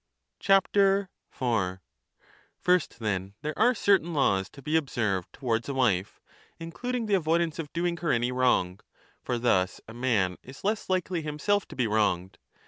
4 0.39 1.11
First, 2.59 2.97
then, 2.97 3.35
there 3.43 3.53
are 3.55 3.75
certain 3.75 4.15
laws 4.15 4.49
to 4.49 4.63
be 4.63 4.75
observed 4.75 5.31
towards 5.31 5.69
a 5.69 5.75
wife, 5.75 6.19
including 6.59 7.05
the 7.05 7.13
avoidance 7.13 7.59
of 7.59 7.71
doing 7.71 7.97
her 7.97 8.11
any 8.11 8.31
wrong; 8.31 8.79
for 9.21 9.37
thus 9.37 9.79
a 9.87 9.93
man 9.93 10.37
is 10.41 10.63
less 10.63 10.89
likely 10.89 11.21
himself 11.21 11.67
to 11.67 11.75
be 11.75 11.85
wronged. 11.85 12.39